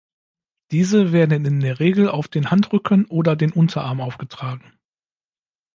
Diese 0.71 1.11
werden 1.11 1.45
in 1.45 1.59
der 1.59 1.79
Regel 1.79 2.09
auf 2.09 2.27
den 2.27 2.49
Handrücken 2.49 3.05
oder 3.05 3.35
den 3.35 3.51
Unterarm 3.53 4.01
aufgetragen. 4.01 4.73